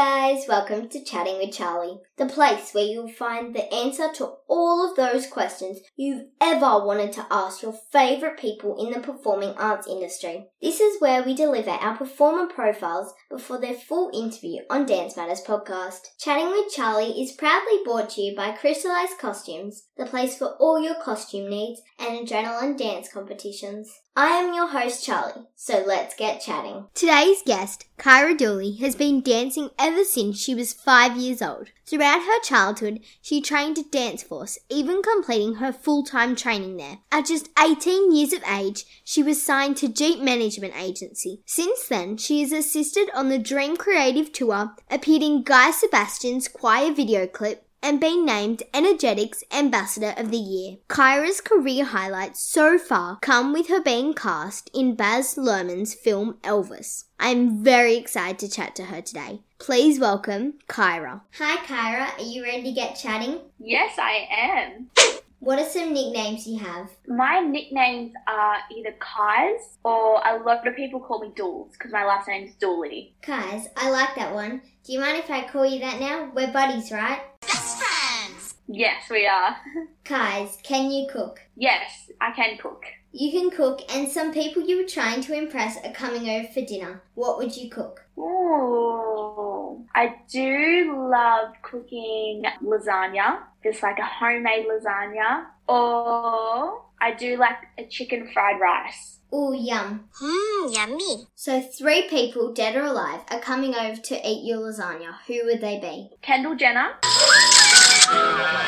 guys, 0.00 0.19
welcome 0.30 0.88
to 0.88 1.02
Chatting 1.02 1.38
with 1.38 1.52
Charlie, 1.52 1.98
the 2.16 2.26
place 2.26 2.72
where 2.72 2.84
you'll 2.84 3.10
find 3.10 3.52
the 3.52 3.72
answer 3.74 4.12
to 4.14 4.34
all 4.48 4.88
of 4.88 4.96
those 4.96 5.26
questions 5.26 5.80
you've 5.96 6.26
ever 6.40 6.84
wanted 6.84 7.12
to 7.14 7.26
ask 7.30 7.62
your 7.62 7.74
favourite 7.90 8.38
people 8.38 8.76
in 8.78 8.92
the 8.92 9.00
performing 9.00 9.50
arts 9.56 9.88
industry. 9.88 10.46
This 10.62 10.78
is 10.78 11.00
where 11.00 11.24
we 11.24 11.34
deliver 11.34 11.70
our 11.70 11.96
performer 11.96 12.46
profiles 12.46 13.12
before 13.28 13.60
their 13.60 13.74
full 13.74 14.10
interview 14.14 14.60
on 14.70 14.86
Dance 14.86 15.16
Matters 15.16 15.42
podcast. 15.42 16.00
Chatting 16.20 16.50
with 16.50 16.72
Charlie 16.72 17.20
is 17.20 17.32
proudly 17.32 17.80
brought 17.84 18.10
to 18.10 18.20
you 18.20 18.36
by 18.36 18.52
Crystallized 18.52 19.18
Costumes, 19.18 19.88
the 19.96 20.06
place 20.06 20.38
for 20.38 20.56
all 20.60 20.80
your 20.80 21.00
costume 21.02 21.50
needs 21.50 21.80
and 21.98 22.26
adrenaline 22.26 22.78
dance 22.78 23.12
competitions. 23.12 23.90
I 24.16 24.28
am 24.30 24.54
your 24.54 24.66
host, 24.66 25.04
Charlie, 25.04 25.46
so 25.54 25.84
let's 25.86 26.14
get 26.14 26.40
chatting. 26.40 26.86
Today's 26.94 27.42
guest, 27.46 27.86
Kyra 27.98 28.36
Dooley, 28.36 28.76
has 28.76 28.94
been 28.94 29.22
dancing 29.22 29.70
ever 29.78 30.04
since 30.04 30.19
she 30.32 30.54
was 30.54 30.72
five 30.72 31.16
years 31.16 31.40
old. 31.40 31.68
Throughout 31.86 32.20
her 32.20 32.40
childhood, 32.42 33.00
she 33.22 33.40
trained 33.40 33.78
at 33.78 33.90
Dance 33.90 34.22
Force, 34.22 34.58
even 34.68 35.02
completing 35.02 35.54
her 35.54 35.72
full 35.72 36.04
time 36.04 36.36
training 36.36 36.76
there. 36.76 36.98
At 37.10 37.26
just 37.26 37.48
18 37.58 38.14
years 38.14 38.32
of 38.32 38.42
age, 38.44 38.84
she 39.02 39.22
was 39.22 39.42
signed 39.42 39.76
to 39.78 39.88
Jeep 39.88 40.20
Management 40.20 40.74
Agency. 40.76 41.40
Since 41.46 41.88
then, 41.88 42.16
she 42.18 42.42
has 42.42 42.52
assisted 42.52 43.08
on 43.14 43.28
the 43.28 43.38
Dream 43.38 43.76
Creative 43.76 44.30
Tour, 44.30 44.74
appeared 44.90 45.22
in 45.22 45.42
Guy 45.42 45.70
Sebastian's 45.70 46.48
choir 46.48 46.92
video 46.92 47.26
clip, 47.26 47.66
and 47.82 48.00
been 48.00 48.24
named 48.24 48.62
Energetiks 48.72 49.42
Ambassador 49.52 50.14
of 50.16 50.30
the 50.30 50.36
Year. 50.36 50.76
Kyra's 50.88 51.40
career 51.40 51.84
highlights 51.84 52.42
so 52.42 52.78
far 52.78 53.18
come 53.20 53.52
with 53.52 53.68
her 53.68 53.82
being 53.82 54.14
cast 54.14 54.70
in 54.74 54.94
Baz 54.94 55.34
Luhrmann's 55.36 55.94
film 55.94 56.38
Elvis. 56.42 57.04
I'm 57.18 57.62
very 57.62 57.96
excited 57.96 58.38
to 58.40 58.48
chat 58.48 58.74
to 58.76 58.84
her 58.84 59.00
today. 59.00 59.40
Please 59.58 60.00
welcome 60.00 60.54
Kyra. 60.68 61.20
Hi 61.38 61.56
Kyra, 61.58 62.18
are 62.18 62.22
you 62.22 62.42
ready 62.42 62.62
to 62.64 62.72
get 62.72 62.96
chatting? 62.96 63.40
Yes, 63.58 63.98
I 63.98 64.26
am. 64.30 64.90
What 65.40 65.58
are 65.58 65.64
some 65.64 65.94
nicknames 65.94 66.46
you 66.46 66.58
have? 66.58 66.90
My 67.08 67.40
nicknames 67.40 68.12
are 68.26 68.58
either 68.76 68.94
Kais 68.98 69.78
or 69.82 70.20
a 70.22 70.36
lot 70.44 70.68
of 70.68 70.76
people 70.76 71.00
call 71.00 71.20
me 71.20 71.30
Dools 71.30 71.72
because 71.72 71.92
my 71.92 72.04
last 72.04 72.28
name's 72.28 72.54
Dooley. 72.56 73.14
Kais, 73.22 73.66
I 73.74 73.88
like 73.88 74.14
that 74.16 74.34
one. 74.34 74.60
Do 74.84 74.92
you 74.92 75.00
mind 75.00 75.16
if 75.16 75.30
I 75.30 75.48
call 75.48 75.64
you 75.64 75.80
that 75.80 75.98
now? 75.98 76.30
We're 76.34 76.52
buddies, 76.52 76.92
right? 76.92 77.22
Best 77.40 77.82
friends! 77.82 78.56
Yes, 78.68 79.08
we 79.10 79.26
are. 79.26 79.56
Kais, 80.04 80.58
can 80.62 80.90
you 80.90 81.08
cook? 81.10 81.40
yes, 81.56 82.10
I 82.20 82.32
can 82.32 82.58
cook. 82.58 82.84
You 83.12 83.32
can 83.32 83.50
cook, 83.50 83.80
and 83.92 84.08
some 84.08 84.32
people 84.32 84.62
you 84.62 84.76
were 84.76 84.88
trying 84.88 85.22
to 85.22 85.36
impress 85.36 85.78
are 85.84 85.92
coming 85.92 86.28
over 86.28 86.48
for 86.48 86.60
dinner. 86.60 87.02
What 87.14 87.38
would 87.38 87.56
you 87.56 87.70
cook? 87.70 88.04
Ooh. 88.18 89.84
I 89.94 90.16
do 90.30 91.08
love 91.10 91.54
cooking 91.62 92.44
lasagna, 92.62 93.40
just 93.62 93.82
like 93.82 93.98
a 93.98 94.04
homemade 94.04 94.66
lasagna. 94.66 95.46
Or 95.68 96.82
I 97.00 97.14
do 97.18 97.36
like 97.36 97.56
a 97.78 97.86
chicken 97.86 98.28
fried 98.32 98.60
rice. 98.60 99.18
Ooh, 99.32 99.54
yum. 99.54 100.08
Mmm, 100.20 100.74
yummy. 100.74 101.28
So, 101.36 101.60
three 101.60 102.08
people, 102.08 102.52
dead 102.52 102.74
or 102.74 102.82
alive, 102.82 103.20
are 103.30 103.38
coming 103.38 103.76
over 103.76 104.00
to 104.00 104.28
eat 104.28 104.44
your 104.44 104.58
lasagna. 104.58 105.14
Who 105.28 105.44
would 105.44 105.60
they 105.60 105.78
be? 105.78 106.10
Kendall 106.20 106.56
Jenner. 106.56 106.94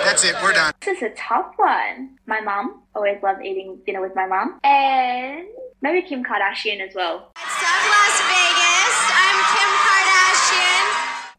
That's 0.05 0.23
it, 0.25 0.37
we're 0.41 0.53
done. 0.53 0.73
This 0.85 0.99
is 0.99 1.03
a 1.03 1.15
tough 1.17 1.55
one. 1.57 2.17
My 2.27 2.41
mum. 2.41 2.83
Always 2.95 3.21
loved 3.25 3.45
eating 3.45 3.81
dinner 3.85 4.01
with 4.01 4.15
my 4.15 4.27
mum. 4.27 4.61
And 4.63 5.47
maybe 5.81 6.07
Kim 6.07 6.23
Kardashian 6.23 6.81
as 6.87 6.95
well. 6.95 7.33
What's 7.35 7.63
up, 7.63 7.83
Las 7.91 8.21
Vegas? 8.31 8.97
I'm 9.11 9.39
Kim 9.57 9.71
Kardashian. 9.83 10.87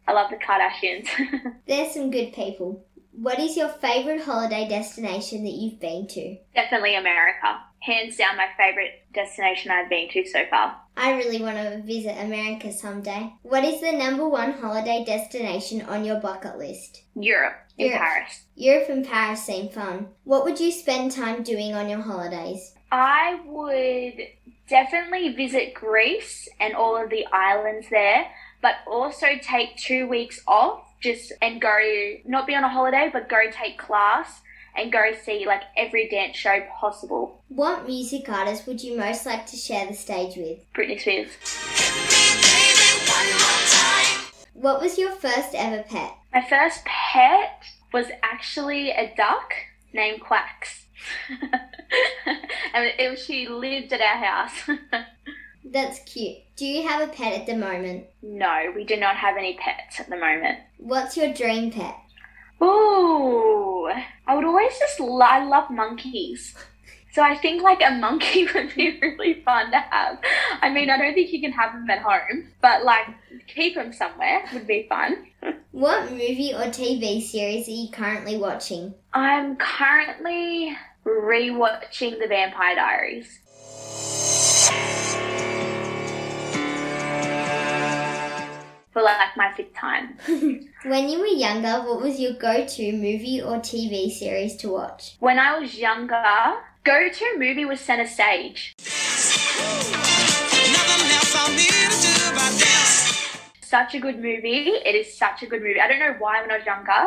I 0.06 0.12
love 0.12 0.32
the 0.32 0.38
Kardashians. 0.38 1.56
They're 1.68 1.90
some 1.90 2.12
good 2.12 2.34
people. 2.34 2.84
What 3.16 3.38
is 3.38 3.56
your 3.56 3.70
favourite 3.70 4.24
holiday 4.24 4.68
destination 4.68 5.44
that 5.44 5.52
you've 5.52 5.80
been 5.80 6.08
to? 6.08 6.36
Definitely 6.56 6.96
America. 6.96 7.60
Hands 7.80 8.16
down 8.18 8.38
my 8.38 8.48
favourite 8.58 8.92
destination 9.14 9.70
I've 9.70 9.90
been 9.90 10.10
to 10.10 10.26
so 10.26 10.46
far. 10.50 10.78
I 10.98 11.14
really 11.14 11.40
want 11.42 11.58
to 11.58 11.84
visit 11.84 12.18
America 12.20 12.72
someday. 12.72 13.32
What 13.44 13.64
is 13.64 13.82
the 13.82 13.92
number 13.92 14.28
one 14.28 14.54
holiday 14.54 15.04
destination 15.06 15.84
on 15.84 16.06
your 16.06 16.20
bucket 16.20 16.58
list? 16.58 17.04
Europe, 17.16 17.54
in 17.78 17.88
Europe. 17.88 18.02
Paris. 18.02 18.46
Europe 18.56 18.90
and 18.90 19.06
Paris 19.06 19.44
seem 19.44 19.70
fun. 19.70 20.08
What 20.24 20.44
would 20.46 20.60
you 20.60 20.72
spend 20.72 21.12
time 21.12 21.44
doing 21.44 21.76
on 21.76 21.90
your 21.90 22.02
holidays? 22.02 22.74
I 22.92 23.42
would 23.46 24.28
definitely 24.68 25.34
visit 25.36 25.76
Greece 25.76 26.50
and 26.60 26.74
all 26.74 27.02
of 27.02 27.12
the 27.12 27.28
islands 27.32 27.88
there, 27.92 28.26
but 28.62 28.76
also 28.88 29.28
take 29.42 29.78
two 29.78 30.08
weeks 30.08 30.42
off 30.48 30.88
just 31.04 31.34
and 31.42 31.62
go, 31.62 31.78
not 32.26 32.48
be 32.48 32.56
on 32.56 32.64
a 32.64 32.70
holiday, 32.70 33.10
but 33.12 33.30
go 33.30 33.44
take 33.52 33.78
class 33.78 34.42
and 34.76 34.92
go 34.92 35.12
see 35.24 35.46
like 35.46 35.62
every 35.78 36.08
dance 36.08 36.38
show 36.38 36.62
possible. 36.80 37.42
What 37.50 37.86
music 37.86 38.28
artist 38.30 38.66
would 38.66 38.82
you 38.82 38.98
most 38.98 39.26
like 39.26 39.46
to 39.48 39.58
share 39.58 39.86
the 39.86 39.94
stage 39.94 40.38
with? 40.38 40.60
Britney 40.74 41.00
Spears. 41.00 41.30
What 44.54 44.82
was 44.82 44.98
your 44.98 45.12
first 45.12 45.54
ever 45.54 45.84
pet? 45.84 46.16
My 46.34 46.46
first 46.50 46.86
pet 46.86 47.64
was 47.92 48.08
actually 48.24 48.92
a 48.92 49.14
duck 49.16 49.54
named 49.94 50.22
Quacks. 50.22 50.86
and 52.74 52.92
it, 52.98 53.20
she 53.20 53.48
lived 53.48 53.92
at 53.94 54.02
our 54.02 54.24
house. 54.24 54.70
That's 55.74 56.00
cute. 56.06 56.38
Do 56.56 56.66
you 56.66 56.88
have 56.88 57.02
a 57.02 57.12
pet 57.12 57.34
at 57.34 57.46
the 57.48 57.56
moment? 57.56 58.06
no, 58.22 58.72
we 58.76 58.84
do 58.86 58.96
not 58.96 59.16
have 59.18 59.36
any 59.38 59.58
pets 59.58 60.00
at 60.00 60.10
the 60.10 60.16
moment. 60.16 60.60
What's 60.78 61.18
your 61.18 61.34
dream 61.34 61.72
pet? 61.72 61.96
Ooh, 62.62 63.90
I 64.28 64.36
would 64.36 64.46
always 64.46 64.78
just 64.80 65.00
lo- 65.00 65.20
I 65.20 65.44
love 65.44 65.70
monkeys. 65.70 66.56
So 67.12 67.22
I 67.22 67.36
think 67.38 67.62
like 67.62 67.82
a 67.86 67.92
monkey 67.92 68.48
would 68.54 68.74
be 68.76 69.00
really 69.02 69.42
fun 69.44 69.72
to 69.72 69.80
have. 69.80 70.20
I 70.62 70.70
mean, 70.70 70.90
I 70.90 70.98
don't 70.98 71.14
think 71.14 71.32
you 71.32 71.42
can 71.42 71.52
have 71.52 71.74
them 71.74 71.90
at 71.90 72.00
home, 72.00 72.50
but 72.62 72.84
like 72.86 73.08
keep 73.48 73.76
them 73.76 73.92
somewhere 73.94 74.44
would 74.54 74.68
be 74.68 74.86
fun. 74.88 75.28
What 75.74 76.12
movie 76.12 76.54
or 76.54 76.66
TV 76.70 77.20
series 77.20 77.68
are 77.68 77.72
you 77.72 77.90
currently 77.92 78.38
watching? 78.38 78.94
I'm 79.12 79.56
currently 79.56 80.78
rewatching 81.04 82.20
The 82.20 82.28
Vampire 82.30 82.76
Diaries. 82.76 83.40
Like 89.18 89.38
my 89.38 89.52
fifth 89.54 89.74
time. 89.76 90.18
When 90.86 91.08
you 91.08 91.20
were 91.20 91.28
younger, 91.28 91.82
what 91.88 92.02
was 92.02 92.20
your 92.20 92.34
go 92.34 92.66
to 92.66 92.92
movie 92.92 93.42
or 93.42 93.58
TV 93.60 94.12
series 94.12 94.58
to 94.58 94.70
watch? 94.70 95.16
When 95.20 95.40
I 95.40 95.58
was 95.58 95.78
younger, 95.78 96.22
go 96.84 97.08
to 97.10 97.26
movie 97.38 97.64
was 97.64 97.80
Center 97.80 98.06
Stage. 98.08 98.74
such 103.74 103.96
a 103.96 104.00
good 104.00 104.18
movie. 104.18 104.70
It 104.86 104.94
is 104.94 105.18
such 105.18 105.42
a 105.42 105.48
good 105.48 105.64
movie. 105.64 105.82
I 105.82 105.88
don't 105.88 105.98
know 105.98 106.16
why 106.20 106.42
when 106.42 106.52
I 106.52 106.58
was 106.58 106.66
younger, 106.66 107.02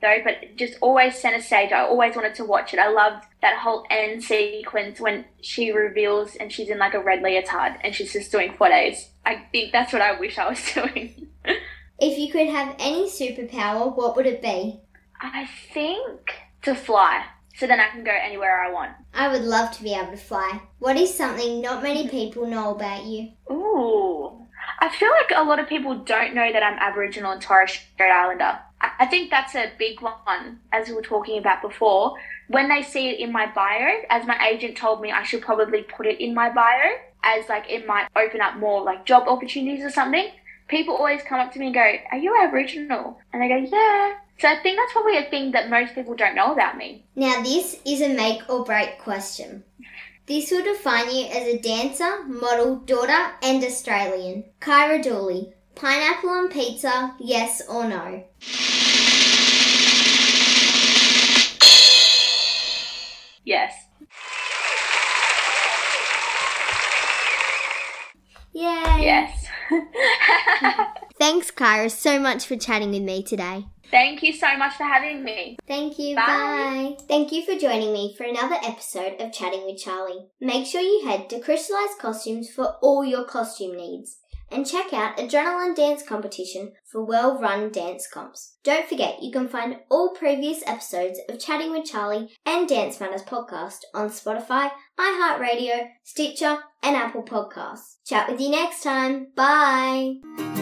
though, 0.00 0.18
but 0.22 0.54
just 0.56 0.74
always 0.80 1.18
center 1.18 1.42
stage. 1.42 1.72
I 1.72 1.80
always 1.80 2.14
wanted 2.14 2.36
to 2.36 2.44
watch 2.44 2.72
it. 2.72 2.78
I 2.78 2.88
loved 2.90 3.26
that 3.42 3.58
whole 3.58 3.84
end 3.90 4.22
sequence 4.22 5.00
when 5.00 5.24
she 5.40 5.72
reveals 5.72 6.36
and 6.36 6.52
she's 6.52 6.68
in 6.68 6.78
like 6.78 6.94
a 6.94 7.00
red 7.02 7.22
leotard 7.22 7.72
and 7.82 7.92
she's 7.92 8.12
just 8.12 8.30
doing 8.30 8.54
photos. 8.56 9.08
I 9.24 9.46
think 9.50 9.72
that's 9.72 9.92
what 9.92 10.00
I 10.00 10.18
wish 10.20 10.38
I 10.38 10.48
was 10.48 10.62
doing. 10.74 11.25
If 11.98 12.18
you 12.18 12.30
could 12.30 12.48
have 12.48 12.76
any 12.78 13.08
superpower, 13.08 13.94
what 13.96 14.16
would 14.16 14.26
it 14.26 14.42
be? 14.42 14.80
I 15.20 15.48
think 15.72 16.34
to 16.62 16.74
fly. 16.74 17.24
So 17.56 17.66
then 17.66 17.80
I 17.80 17.88
can 17.88 18.04
go 18.04 18.10
anywhere 18.10 18.62
I 18.62 18.70
want. 18.70 18.92
I 19.14 19.28
would 19.28 19.42
love 19.42 19.70
to 19.72 19.82
be 19.82 19.94
able 19.94 20.10
to 20.10 20.16
fly. 20.18 20.60
What 20.78 20.96
is 20.96 21.14
something 21.14 21.62
not 21.62 21.82
many 21.82 22.06
people 22.08 22.46
know 22.46 22.74
about 22.74 23.04
you? 23.04 23.30
Ooh. 23.50 24.46
I 24.78 24.90
feel 24.90 25.10
like 25.10 25.32
a 25.34 25.42
lot 25.42 25.58
of 25.58 25.68
people 25.68 25.94
don't 25.94 26.34
know 26.34 26.52
that 26.52 26.62
I'm 26.62 26.78
Aboriginal 26.78 27.32
and 27.32 27.40
Torres 27.40 27.72
Strait 27.72 28.10
Islander. 28.10 28.58
I 28.80 28.90
I 28.98 29.06
think 29.06 29.30
that's 29.30 29.54
a 29.54 29.72
big 29.78 30.02
one, 30.02 30.60
as 30.72 30.88
we 30.88 30.94
were 30.94 31.02
talking 31.02 31.38
about 31.38 31.62
before. 31.62 32.14
When 32.48 32.68
they 32.68 32.82
see 32.82 33.08
it 33.08 33.20
in 33.20 33.32
my 33.32 33.46
bio, 33.46 34.02
as 34.10 34.26
my 34.26 34.38
agent 34.46 34.76
told 34.76 35.00
me, 35.00 35.12
I 35.12 35.22
should 35.22 35.42
probably 35.42 35.82
put 35.82 36.06
it 36.06 36.20
in 36.20 36.34
my 36.34 36.50
bio, 36.50 36.96
as 37.22 37.48
like 37.48 37.70
it 37.70 37.86
might 37.86 38.08
open 38.14 38.40
up 38.40 38.56
more 38.56 38.82
like 38.82 39.06
job 39.06 39.28
opportunities 39.28 39.84
or 39.84 39.90
something. 39.90 40.30
People 40.68 40.96
always 40.96 41.22
come 41.22 41.40
up 41.40 41.52
to 41.52 41.58
me 41.58 41.66
and 41.66 41.74
go, 41.74 41.92
Are 42.12 42.18
you 42.18 42.36
Aboriginal? 42.42 43.18
And 43.32 43.42
I 43.42 43.48
go, 43.48 43.56
Yeah. 43.56 44.14
So 44.38 44.48
I 44.48 44.62
think 44.62 44.76
that's 44.76 44.92
probably 44.92 45.16
a 45.16 45.30
thing 45.30 45.52
that 45.52 45.70
most 45.70 45.94
people 45.94 46.14
don't 46.14 46.34
know 46.34 46.52
about 46.52 46.76
me. 46.76 47.04
Now, 47.14 47.42
this 47.42 47.76
is 47.86 48.02
a 48.02 48.14
make 48.14 48.42
or 48.50 48.64
break 48.64 48.98
question. 48.98 49.64
This 50.26 50.50
will 50.50 50.64
define 50.64 51.10
you 51.14 51.26
as 51.26 51.46
a 51.46 51.58
dancer, 51.58 52.24
model, 52.24 52.76
daughter, 52.80 53.32
and 53.42 53.62
Australian. 53.64 54.44
Kyra 54.60 55.02
Dooley. 55.02 55.54
Pineapple 55.74 56.30
on 56.30 56.48
pizza, 56.48 57.14
yes 57.18 57.62
or 57.68 57.88
no? 57.88 58.24
Kyra, 71.56 71.90
so 71.90 72.18
much 72.18 72.46
for 72.46 72.56
chatting 72.56 72.90
with 72.90 73.02
me 73.02 73.22
today. 73.22 73.66
Thank 73.90 74.22
you 74.22 74.32
so 74.32 74.56
much 74.56 74.74
for 74.74 74.84
having 74.84 75.22
me. 75.22 75.56
Thank 75.66 75.98
you. 75.98 76.16
Bye. 76.16 76.26
Bye. 76.26 76.96
Thank 77.08 77.32
you 77.32 77.44
for 77.44 77.58
joining 77.58 77.92
me 77.92 78.14
for 78.16 78.24
another 78.24 78.56
episode 78.64 79.20
of 79.20 79.32
Chatting 79.32 79.64
with 79.64 79.78
Charlie. 79.78 80.26
Make 80.40 80.66
sure 80.66 80.80
you 80.80 81.06
head 81.06 81.30
to 81.30 81.40
Crystallized 81.40 81.98
Costumes 82.00 82.50
for 82.50 82.76
all 82.82 83.04
your 83.04 83.24
costume 83.24 83.76
needs. 83.76 84.18
And 84.50 84.64
check 84.64 84.92
out 84.92 85.16
Adrenaline 85.16 85.74
Dance 85.74 86.04
Competition 86.04 86.72
for 86.84 87.04
well 87.04 87.40
run 87.40 87.72
dance 87.72 88.06
comps. 88.06 88.56
Don't 88.62 88.88
forget, 88.88 89.20
you 89.20 89.32
can 89.32 89.48
find 89.48 89.78
all 89.90 90.14
previous 90.14 90.62
episodes 90.66 91.18
of 91.28 91.40
Chatting 91.40 91.72
with 91.72 91.84
Charlie 91.84 92.30
and 92.44 92.68
Dance 92.68 93.00
Matters 93.00 93.22
podcast 93.22 93.78
on 93.92 94.08
Spotify, 94.08 94.70
iHeartRadio, 94.98 95.88
Stitcher, 96.04 96.58
and 96.82 96.94
Apple 96.94 97.24
Podcasts. 97.24 97.96
Chat 98.04 98.30
with 98.30 98.40
you 98.40 98.50
next 98.50 98.84
time. 98.84 99.28
Bye. 99.34 100.55